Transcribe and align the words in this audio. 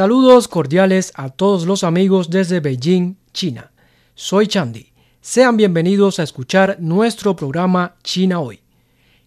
Saludos 0.00 0.48
cordiales 0.48 1.12
a 1.14 1.28
todos 1.28 1.66
los 1.66 1.84
amigos 1.84 2.30
desde 2.30 2.60
Beijing, 2.60 3.16
China. 3.34 3.70
Soy 4.14 4.46
Chandy. 4.46 4.94
Sean 5.20 5.58
bienvenidos 5.58 6.18
a 6.18 6.22
escuchar 6.22 6.78
nuestro 6.80 7.36
programa 7.36 7.96
China 8.02 8.40
Hoy. 8.40 8.60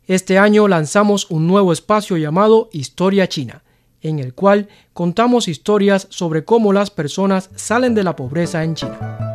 Este 0.08 0.40
año 0.40 0.67
lanzamos 0.67 1.30
un 1.30 1.45
nuevo 1.45 1.73
espacio 1.73 2.17
llamado 2.17 2.70
Historia 2.72 3.30
China, 3.30 3.62
en 4.02 4.17
el 4.17 4.34
cual 4.34 4.67
contamos 4.94 5.48
historias 5.48 6.08
sobre 6.09 6.44
cómo 6.44 6.73
las 6.73 6.90
personas 6.90 7.52
salen 7.53 7.94
de 7.94 8.03
la 8.03 8.16
pobreza 8.16 8.64
en 8.64 8.73
China. 8.73 9.28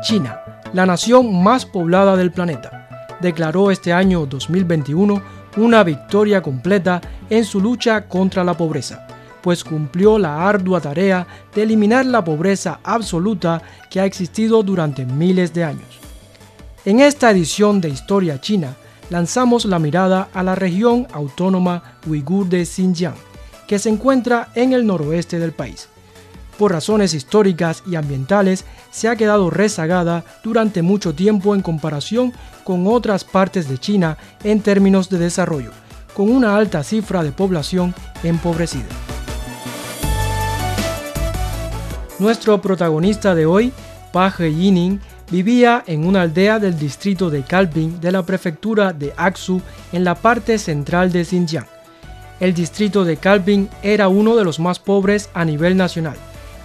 China, 0.00 0.40
la 0.72 0.86
nación 0.86 1.42
más 1.42 1.66
poblada 1.66 2.16
del 2.16 2.32
planeta 2.32 2.84
declaró 3.24 3.70
este 3.70 3.92
año 3.92 4.26
2021 4.26 5.22
una 5.56 5.82
victoria 5.84 6.42
completa 6.42 7.00
en 7.30 7.44
su 7.44 7.60
lucha 7.60 8.08
contra 8.08 8.44
la 8.44 8.56
pobreza, 8.56 9.06
pues 9.42 9.62
cumplió 9.62 10.18
la 10.18 10.48
ardua 10.48 10.80
tarea 10.80 11.26
de 11.54 11.62
eliminar 11.62 12.06
la 12.06 12.24
pobreza 12.24 12.80
absoluta 12.82 13.62
que 13.90 14.00
ha 14.00 14.04
existido 14.04 14.62
durante 14.62 15.04
miles 15.04 15.52
de 15.54 15.64
años. 15.64 16.00
En 16.84 17.00
esta 17.00 17.30
edición 17.30 17.80
de 17.80 17.88
Historia 17.88 18.40
China, 18.40 18.74
lanzamos 19.10 19.64
la 19.64 19.78
mirada 19.78 20.28
a 20.34 20.42
la 20.42 20.54
región 20.54 21.06
autónoma 21.12 21.98
uigur 22.06 22.48
de 22.48 22.64
Xinjiang, 22.64 23.14
que 23.66 23.78
se 23.78 23.88
encuentra 23.88 24.48
en 24.54 24.72
el 24.72 24.86
noroeste 24.86 25.38
del 25.38 25.52
país 25.52 25.88
por 26.54 26.72
razones 26.72 27.14
históricas 27.14 27.82
y 27.86 27.96
ambientales, 27.96 28.64
se 28.90 29.08
ha 29.08 29.16
quedado 29.16 29.50
rezagada 29.50 30.24
durante 30.42 30.82
mucho 30.82 31.14
tiempo 31.14 31.54
en 31.54 31.62
comparación 31.62 32.32
con 32.62 32.86
otras 32.86 33.24
partes 33.24 33.68
de 33.68 33.78
China 33.78 34.16
en 34.42 34.60
términos 34.60 35.10
de 35.10 35.18
desarrollo, 35.18 35.70
con 36.14 36.30
una 36.30 36.56
alta 36.56 36.82
cifra 36.82 37.22
de 37.22 37.32
población 37.32 37.94
empobrecida. 38.22 38.86
Nuestro 42.18 42.60
protagonista 42.62 43.34
de 43.34 43.46
hoy, 43.46 43.72
Paje 44.12 44.54
Yining, 44.54 45.00
vivía 45.30 45.82
en 45.86 46.06
una 46.06 46.22
aldea 46.22 46.60
del 46.60 46.78
distrito 46.78 47.28
de 47.28 47.42
Kalbin 47.42 48.00
de 48.00 48.12
la 48.12 48.22
prefectura 48.22 48.92
de 48.92 49.12
Aksu 49.16 49.60
en 49.92 50.04
la 50.04 50.14
parte 50.14 50.58
central 50.58 51.10
de 51.10 51.24
Xinjiang. 51.24 51.66
El 52.38 52.54
distrito 52.54 53.04
de 53.04 53.16
Kalbin 53.16 53.68
era 53.82 54.08
uno 54.08 54.36
de 54.36 54.44
los 54.44 54.60
más 54.60 54.78
pobres 54.78 55.30
a 55.34 55.44
nivel 55.44 55.76
nacional 55.76 56.16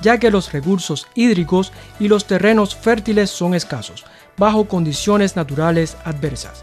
ya 0.01 0.17
que 0.17 0.31
los 0.31 0.51
recursos 0.51 1.07
hídricos 1.15 1.71
y 1.99 2.07
los 2.07 2.25
terrenos 2.25 2.75
fértiles 2.75 3.29
son 3.29 3.53
escasos, 3.53 4.05
bajo 4.37 4.65
condiciones 4.65 5.35
naturales 5.35 5.97
adversas. 6.05 6.61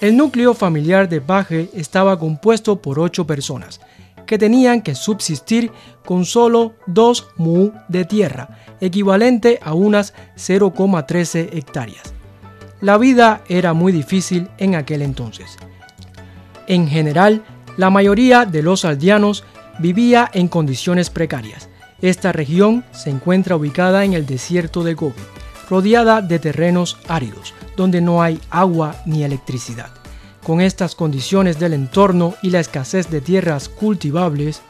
El 0.00 0.16
núcleo 0.16 0.52
familiar 0.52 1.08
de 1.08 1.20
Baje 1.20 1.70
estaba 1.72 2.18
compuesto 2.18 2.82
por 2.82 2.98
ocho 2.98 3.26
personas, 3.26 3.80
que 4.26 4.38
tenían 4.38 4.82
que 4.82 4.94
subsistir 4.94 5.70
con 6.04 6.24
solo 6.24 6.74
dos 6.86 7.28
mu 7.36 7.70
de 7.88 8.04
tierra, 8.04 8.58
equivalente 8.80 9.58
a 9.62 9.72
unas 9.72 10.12
0,13 10.36 11.50
hectáreas. 11.52 12.12
La 12.80 12.98
vida 12.98 13.42
era 13.48 13.72
muy 13.72 13.92
difícil 13.92 14.48
en 14.58 14.74
aquel 14.74 15.00
entonces. 15.00 15.56
En 16.66 16.88
general, 16.88 17.42
la 17.76 17.88
mayoría 17.88 18.44
de 18.44 18.62
los 18.62 18.84
aldeanos 18.84 19.44
vivía 19.78 20.28
en 20.34 20.48
condiciones 20.48 21.08
precarias, 21.08 21.68
esta 22.00 22.32
región 22.32 22.84
se 22.92 23.10
encuentra 23.10 23.56
ubicada 23.56 24.04
en 24.04 24.12
el 24.12 24.26
desierto 24.26 24.84
de 24.84 24.94
Gobi, 24.94 25.14
rodeada 25.68 26.20
de 26.22 26.38
terrenos 26.38 26.98
áridos, 27.08 27.54
donde 27.76 28.00
no 28.00 28.22
hay 28.22 28.40
agua 28.50 28.96
ni 29.06 29.24
electricidad. 29.24 29.90
Con 30.44 30.60
estas 30.60 30.94
condiciones 30.94 31.58
del 31.58 31.72
entorno 31.72 32.34
y 32.42 32.50
la 32.50 32.60
escasez 32.60 33.10
de 33.10 33.20
tierras 33.20 33.68
cultivables, 33.68 34.62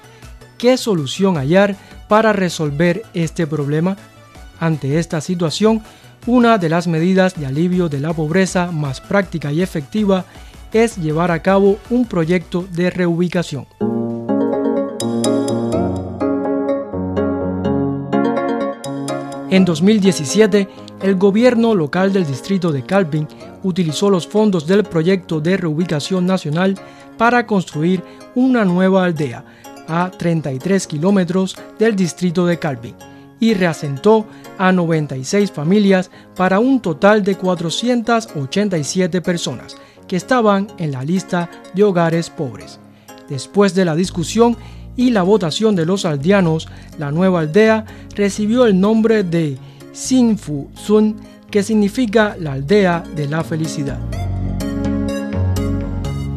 ¿qué 0.57 0.77
solución 0.77 1.37
hallar 1.37 1.77
para 2.09 2.33
resolver 2.33 3.03
este 3.13 3.47
problema? 3.47 3.97
Ante 4.59 4.99
esta 4.99 5.21
situación, 5.21 5.83
una 6.27 6.59
de 6.59 6.69
las 6.69 6.87
medidas 6.87 7.39
de 7.39 7.47
alivio 7.47 7.89
de 7.89 8.01
la 8.01 8.13
pobreza 8.13 8.71
más 8.73 9.01
práctica 9.01 9.53
y 9.53 9.63
efectiva 9.63 10.25
es 10.73 10.97
llevar 10.97 11.31
a 11.31 11.43
cabo 11.43 11.79
un 11.91 12.07
proyecto 12.07 12.67
de 12.73 12.91
reubicación. 12.91 13.67
En 19.57 19.65
2017, 19.65 20.69
el 21.01 21.15
gobierno 21.15 21.75
local 21.75 22.13
del 22.13 22.27
distrito 22.27 22.73
de 22.73 22.85
Calvin 22.85 23.27
utilizó 23.63 24.11
los 24.11 24.27
fondos 24.29 24.67
del 24.67 24.85
proyecto 24.85 25.41
de 25.41 25.57
reubicación 25.57 26.27
nacional 26.27 26.79
para 27.17 27.47
construir 27.47 28.05
una 28.35 28.67
nueva 28.67 29.07
aldea 29.07 29.47
a 29.89 30.11
33 30.11 30.87
kilómetros 30.87 31.57
del 31.79 31.97
distrito 31.97 32.45
de 32.45 32.59
Calvin 32.59 32.97
y 33.41 33.55
reasentó 33.55 34.27
a 34.59 34.73
96 34.73 35.51
familias 35.51 36.11
para 36.35 36.61
un 36.61 36.81
total 36.81 37.25
de 37.25 37.37
487 37.37 39.23
personas 39.23 39.75
que 40.07 40.17
estaban 40.17 40.67
en 40.77 40.93
la 40.93 41.03
lista 41.03 41.49
de 41.73 41.83
hogares 41.83 42.29
pobres. 42.29 42.79
Después 43.31 43.75
de 43.75 43.87
la 43.87 43.95
discusión 43.95 44.55
y 44.97 45.11
la 45.11 45.23
votación 45.23 45.77
de 45.77 45.87
los 45.87 46.05
aldeanos, 46.05 46.69
la 46.99 47.11
nueva 47.11 47.41
aldea 47.41 47.85
recibió 48.15 48.67
el 48.67 48.81
nombre 48.81 49.23
de 49.23 49.59
Sinfu 49.93 50.69
Sun, 50.75 51.17
que 51.51 51.63
significa 51.63 52.37
la 52.41 52.55
aldea 52.55 53.05
de 53.15 53.29
la 53.29 53.45
felicidad. 53.45 53.99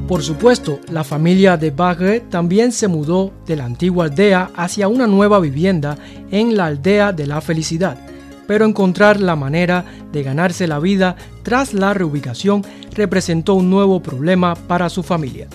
Por 0.10 0.24
supuesto, 0.24 0.80
la 0.92 1.04
familia 1.04 1.56
de 1.56 1.70
Bagre 1.70 2.22
también 2.22 2.72
se 2.72 2.88
mudó 2.88 3.32
de 3.46 3.56
la 3.56 3.66
antigua 3.66 4.06
aldea 4.06 4.50
hacia 4.56 4.88
una 4.88 5.06
nueva 5.06 5.40
vivienda 5.40 5.98
en 6.32 6.58
la 6.58 6.66
aldea 6.66 7.14
de 7.14 7.28
la 7.28 7.42
felicidad, 7.42 7.96
pero 8.48 8.66
encontrar 8.66 9.20
la 9.20 9.36
manera 9.36 9.86
de 10.12 10.24
ganarse 10.24 10.68
la 10.68 10.80
vida 10.80 11.16
tras 11.44 11.76
la 11.76 11.94
reubicación 11.94 12.64
representó 12.96 13.54
un 13.54 13.70
nuevo 13.70 14.02
problema 14.02 14.56
para 14.56 14.90
su 14.90 15.04
familia. 15.04 15.48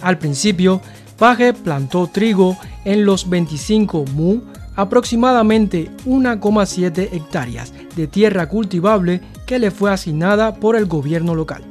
Al 0.00 0.16
principio, 0.16 0.80
Paje 1.18 1.52
plantó 1.52 2.08
trigo 2.08 2.56
en 2.84 3.04
los 3.04 3.28
25 3.30 4.04
mu, 4.14 4.40
aproximadamente 4.74 5.90
1,7 6.06 7.10
hectáreas 7.12 7.72
de 7.94 8.08
tierra 8.08 8.48
cultivable 8.48 9.20
que 9.46 9.60
le 9.60 9.70
fue 9.70 9.92
asignada 9.92 10.56
por 10.56 10.74
el 10.74 10.86
gobierno 10.86 11.36
local. 11.36 11.62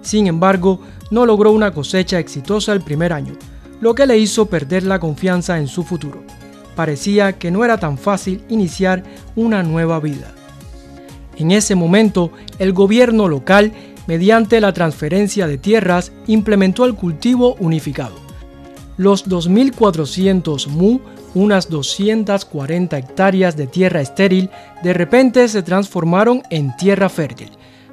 Sin 0.00 0.26
embargo, 0.26 0.80
no 1.10 1.26
logró 1.26 1.52
una 1.52 1.72
cosecha 1.72 2.18
exitosa 2.18 2.72
el 2.72 2.80
primer 2.80 3.12
año, 3.12 3.34
lo 3.80 3.94
que 3.94 4.06
le 4.06 4.16
hizo 4.16 4.46
perder 4.46 4.84
la 4.84 4.98
confianza 4.98 5.58
en 5.58 5.68
su 5.68 5.84
futuro. 5.84 6.22
Parecía 6.74 7.34
que 7.34 7.50
no 7.50 7.64
era 7.64 7.78
tan 7.78 7.98
fácil 7.98 8.42
iniciar 8.48 9.02
una 9.34 9.62
nueva 9.62 10.00
vida. 10.00 10.32
En 11.36 11.50
ese 11.50 11.74
momento, 11.74 12.32
el 12.58 12.72
gobierno 12.72 13.28
local, 13.28 13.72
mediante 14.06 14.58
la 14.62 14.72
transferencia 14.72 15.46
de 15.46 15.58
tierras, 15.58 16.12
implementó 16.26 16.86
el 16.86 16.94
cultivo 16.94 17.56
unificado 17.56 18.25
los 18.96 19.28
2.400 19.28 20.68
mu, 20.68 21.00
unas 21.34 21.68
240 21.68 22.96
hectáreas 22.96 23.56
de 23.56 23.66
tierra 23.66 24.00
estéril, 24.00 24.50
de 24.82 24.92
repente 24.92 25.46
se 25.48 25.62
transformaron 25.62 26.42
en 26.50 26.74
tierra 26.76 27.08
fértil. 27.08 27.50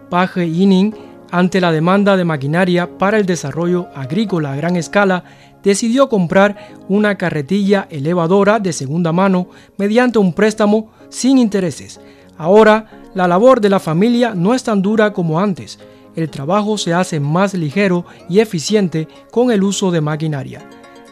Paje 0.10 0.50
Yining, 0.50 0.96
ante 1.32 1.60
la 1.60 1.72
demanda 1.72 2.16
de 2.16 2.26
maquinaria 2.26 2.98
para 2.98 3.18
el 3.18 3.26
desarrollo 3.26 3.88
agrícola 3.96 4.54
a 4.54 4.56
gran 4.56 4.76
escala, 4.76 5.24
decidió 5.64 6.08
comprar 6.08 6.58
una 6.88 7.16
carretilla 7.18 7.88
elevadora 7.90 8.60
de 8.60 8.72
segunda 8.72 9.12
mano 9.12 9.48
mediante 9.78 10.20
un 10.20 10.34
préstamo 10.34 10.92
sin 11.10 11.38
intereses. 11.38 12.00
Ahora, 12.38 13.10
la 13.14 13.28
labor 13.28 13.62
de 13.62 13.70
la 13.70 13.80
familia 13.80 14.34
no 14.36 14.54
es 14.54 14.64
tan 14.64 14.82
dura 14.82 15.14
como 15.14 15.40
antes. 15.40 15.80
El 16.16 16.30
trabajo 16.30 16.78
se 16.78 16.94
hace 16.94 17.20
más 17.20 17.54
ligero 17.54 18.06
y 18.30 18.40
eficiente 18.40 19.08
con 19.32 19.52
el 19.52 19.64
uso 19.64 19.90
de 19.92 20.02
maquinaria 20.02 20.62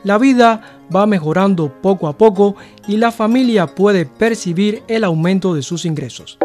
la 0.04 0.18
vida 0.18 0.80
va 0.94 1.06
mejorando 1.06 1.82
poco 1.82 2.08
a 2.08 2.18
poco 2.18 2.56
y 2.88 2.98
la 2.98 3.12
familia 3.12 3.68
puede 3.68 4.06
percibir 4.06 4.84
el 4.88 5.04
aumento 5.04 5.54
de 5.54 5.62
sus 5.62 5.86
ingresos. 5.86 6.38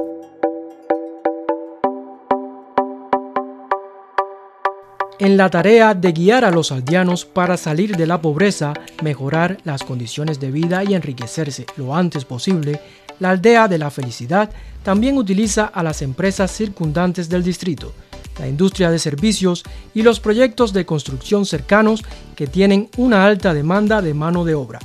En 5.19 5.39
la 5.39 5.49
tarea 5.49 5.95
de 5.95 6.13
guiar 6.13 6.45
a 6.45 6.51
los 6.51 6.71
aldeanos 6.71 7.25
para 7.25 7.57
salir 7.57 7.97
de 7.97 8.07
la 8.07 8.21
pobreza, 8.21 8.75
mejorar 9.03 9.57
las 9.65 9.83
condiciones 9.83 10.41
de 10.41 10.51
vida 10.51 10.85
y 10.85 10.95
enriquecerse 10.95 11.65
lo 11.79 11.97
antes 11.97 12.27
posible, 12.27 12.81
la 13.19 13.31
aldea 13.31 13.67
de 13.67 13.79
la 13.79 13.91
felicidad 13.91 14.51
también 14.83 15.17
utiliza 15.17 15.65
a 15.65 15.83
las 15.83 16.03
empresas 16.03 16.51
circundantes 16.51 17.31
del 17.31 17.43
distrito, 17.43 17.95
la 18.39 18.49
industria 18.49 18.91
de 18.91 18.99
servicios 18.99 19.65
y 19.95 20.03
los 20.03 20.21
proyectos 20.21 20.73
de 20.73 20.87
construcción 20.87 21.47
cercanos 21.47 22.05
que 22.35 22.47
tienen 22.47 22.89
una 22.97 23.25
alta 23.25 23.55
demanda 23.55 24.03
de 24.03 24.15
mano 24.15 24.45
de 24.45 24.55
obra 24.55 24.79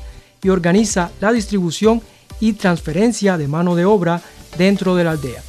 y 0.44 0.50
organiza 0.50 1.12
la 1.19 1.31
distribución 1.31 2.01
y 2.39 2.53
transferencia 2.53 3.38
de 3.38 3.48
mano 3.48 3.75
de 3.75 3.86
obra 3.86 4.21
dentro 4.57 4.95
de 4.95 5.03
la 5.03 5.12
aldea. 5.12 5.44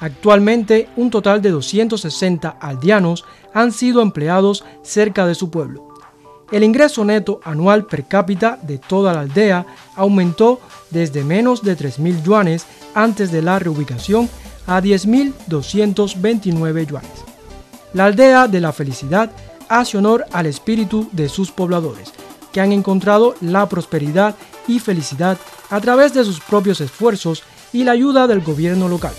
Actualmente, 0.00 0.88
un 0.96 1.10
total 1.10 1.42
de 1.42 1.50
260 1.50 2.56
aldeanos 2.60 3.24
han 3.52 3.72
sido 3.72 4.02
empleados 4.02 4.64
cerca 4.82 5.26
de 5.26 5.34
su 5.34 5.50
pueblo. 5.50 5.88
El 6.52 6.64
ingreso 6.64 7.04
neto 7.04 7.40
anual 7.44 7.86
per 7.86 8.06
cápita 8.06 8.58
de 8.62 8.78
toda 8.78 9.12
la 9.12 9.20
aldea 9.20 9.66
aumentó 9.96 10.60
desde 10.90 11.24
menos 11.24 11.62
de 11.62 11.76
3.000 11.76 12.22
yuanes 12.22 12.66
antes 12.94 13.30
de 13.30 13.42
la 13.42 13.58
reubicación 13.58 14.30
a 14.66 14.80
10.229 14.80 16.86
yuanes. 16.86 17.27
La 17.98 18.04
aldea 18.04 18.46
de 18.46 18.60
la 18.60 18.72
felicidad 18.72 19.32
hace 19.68 19.98
honor 19.98 20.24
al 20.30 20.46
espíritu 20.46 21.08
de 21.10 21.28
sus 21.28 21.50
pobladores, 21.50 22.12
que 22.52 22.60
han 22.60 22.70
encontrado 22.70 23.34
la 23.40 23.68
prosperidad 23.68 24.36
y 24.68 24.78
felicidad 24.78 25.36
a 25.68 25.80
través 25.80 26.14
de 26.14 26.22
sus 26.22 26.38
propios 26.38 26.80
esfuerzos 26.80 27.42
y 27.72 27.82
la 27.82 27.90
ayuda 27.90 28.28
del 28.28 28.40
gobierno 28.40 28.88
local. 28.88 29.14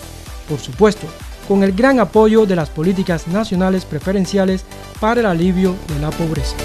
Por 0.48 0.60
supuesto, 0.60 1.08
con 1.46 1.62
el 1.64 1.74
gran 1.74 2.00
apoyo 2.00 2.46
de 2.46 2.56
las 2.56 2.70
políticas 2.70 3.28
nacionales 3.28 3.84
preferenciales 3.84 4.64
para 5.02 5.20
el 5.20 5.26
alivio 5.26 5.76
de 5.94 6.00
la 6.00 6.12
pobreza. 6.12 6.56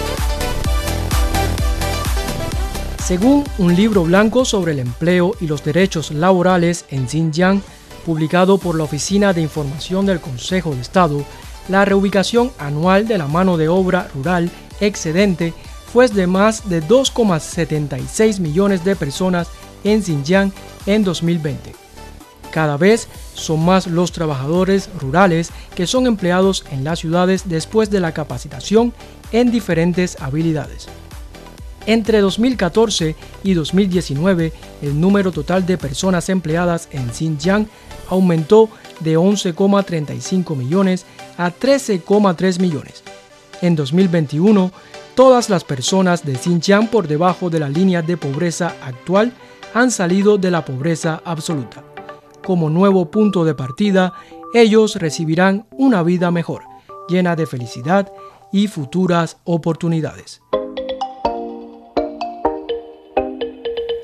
Según 3.04 3.42
un 3.58 3.74
libro 3.74 4.04
blanco 4.04 4.44
sobre 4.44 4.70
el 4.70 4.78
empleo 4.78 5.34
y 5.40 5.48
los 5.48 5.64
derechos 5.64 6.12
laborales 6.12 6.84
en 6.90 7.08
Xinjiang, 7.08 7.60
publicado 8.06 8.58
por 8.58 8.76
la 8.76 8.84
Oficina 8.84 9.32
de 9.32 9.40
Información 9.40 10.06
del 10.06 10.20
Consejo 10.20 10.76
de 10.76 10.80
Estado, 10.80 11.24
la 11.68 11.84
reubicación 11.84 12.52
anual 12.58 13.08
de 13.08 13.18
la 13.18 13.26
mano 13.26 13.56
de 13.56 13.68
obra 13.68 14.08
rural 14.14 14.50
excedente 14.80 15.52
fue 15.92 16.08
de 16.08 16.26
más 16.26 16.68
de 16.68 16.82
2,76 16.82 18.40
millones 18.40 18.84
de 18.84 18.96
personas 18.96 19.48
en 19.84 20.02
Xinjiang 20.02 20.52
en 20.86 21.04
2020. 21.04 21.74
Cada 22.50 22.76
vez 22.76 23.08
son 23.34 23.64
más 23.64 23.86
los 23.86 24.12
trabajadores 24.12 24.88
rurales 25.00 25.50
que 25.74 25.86
son 25.86 26.06
empleados 26.06 26.64
en 26.70 26.84
las 26.84 27.00
ciudades 27.00 27.48
después 27.48 27.90
de 27.90 28.00
la 28.00 28.12
capacitación 28.12 28.92
en 29.32 29.50
diferentes 29.50 30.20
habilidades. 30.20 30.88
Entre 31.86 32.20
2014 32.20 33.14
y 33.42 33.54
2019, 33.54 34.52
el 34.82 35.00
número 35.00 35.32
total 35.32 35.66
de 35.66 35.76
personas 35.76 36.28
empleadas 36.28 36.88
en 36.92 37.12
Xinjiang 37.12 37.68
aumentó 38.08 38.70
de 39.00 39.18
11,35 39.18 40.56
millones 40.56 41.06
a 41.36 41.50
13,3 41.50 42.60
millones. 42.60 43.02
En 43.62 43.76
2021, 43.76 44.70
todas 45.14 45.48
las 45.48 45.64
personas 45.64 46.24
de 46.24 46.36
Xinjiang 46.36 46.88
por 46.88 47.08
debajo 47.08 47.50
de 47.50 47.60
la 47.60 47.68
línea 47.68 48.02
de 48.02 48.16
pobreza 48.16 48.74
actual 48.82 49.32
han 49.72 49.90
salido 49.90 50.38
de 50.38 50.50
la 50.50 50.64
pobreza 50.64 51.22
absoluta 51.24 51.82
como 52.44 52.70
nuevo 52.70 53.10
punto 53.10 53.44
de 53.44 53.54
partida, 53.54 54.12
ellos 54.52 54.96
recibirán 54.96 55.66
una 55.72 56.02
vida 56.02 56.30
mejor, 56.30 56.62
llena 57.08 57.34
de 57.34 57.46
felicidad 57.46 58.12
y 58.52 58.68
futuras 58.68 59.38
oportunidades. 59.44 60.42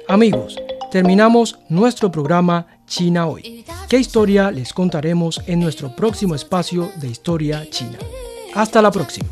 Amigos, 0.09 0.57
terminamos 0.91 1.59
nuestro 1.69 2.11
programa 2.11 2.67
China 2.87 3.29
Hoy. 3.29 3.60
¿Qué 3.91 3.99
historia 3.99 4.53
les 4.53 4.73
contaremos 4.73 5.43
en 5.47 5.59
nuestro 5.59 5.97
próximo 5.97 6.37
espacio 6.37 6.93
de 7.01 7.09
Historia 7.09 7.69
China? 7.69 7.99
Hasta 8.55 8.81
la 8.81 8.93
próxima. 8.93 9.29